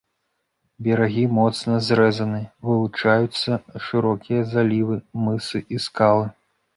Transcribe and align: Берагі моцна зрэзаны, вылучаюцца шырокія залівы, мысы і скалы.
Берагі 0.85 1.25
моцна 1.39 1.75
зрэзаны, 1.87 2.39
вылучаюцца 2.69 3.51
шырокія 3.89 4.41
залівы, 4.55 4.95
мысы 5.27 5.57
і 5.77 5.83
скалы. 5.85 6.25